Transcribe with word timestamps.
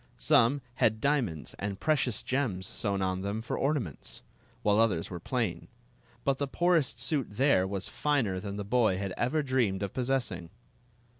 Some 0.17 0.61
had 0.77 0.99
diamonds 0.99 1.53
82 1.53 1.53
Queen 1.53 1.53
Zixi 1.53 1.53
of 1.53 1.53
Ix; 1.53 1.53
or, 1.53 1.57
the 1.67 1.69
and 1.69 1.79
precious 1.79 2.23
gems 2.23 2.65
sewn 2.65 3.01
on 3.03 3.21
them 3.21 3.41
for 3.43 3.55
ornaments, 3.59 4.23
while 4.63 4.79
others 4.79 5.11
were 5.11 5.19
plain; 5.19 5.67
but 6.23 6.39
the 6.39 6.47
poorest 6.47 6.99
suit 6.99 7.27
there 7.29 7.67
was 7.67 7.87
finer 7.87 8.39
than 8.39 8.55
the 8.55 8.65
boy 8.65 8.97
had 8.97 9.13
ever 9.15 9.43
dreamed 9.43 9.83
of 9.83 9.93
possessing. 9.93 10.49